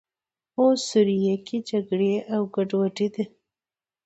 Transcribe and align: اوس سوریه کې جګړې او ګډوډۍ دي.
اوس 0.59 0.79
سوریه 0.89 1.35
کې 1.45 1.57
جګړې 1.69 2.13
او 2.33 2.41
ګډوډۍ 2.55 3.07
دي. 3.13 3.25